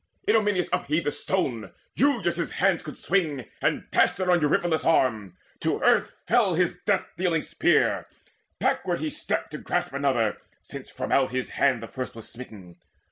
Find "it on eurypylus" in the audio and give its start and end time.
4.19-4.83